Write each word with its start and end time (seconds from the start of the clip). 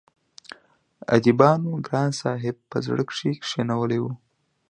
اديبانو 1.15 1.71
ګران 1.87 2.09
صاحب 2.21 2.55
په 2.69 2.77
زړه 2.85 3.03
کښې 3.09 3.31
کښينولی 3.43 3.99
وو 4.01 4.11